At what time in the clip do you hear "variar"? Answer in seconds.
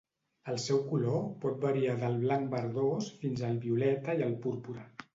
1.67-1.95